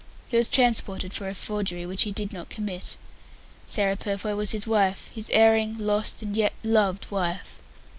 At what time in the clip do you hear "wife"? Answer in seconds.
4.65-5.11, 7.11-7.57